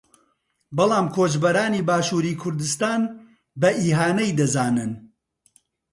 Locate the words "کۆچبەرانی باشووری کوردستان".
1.15-3.01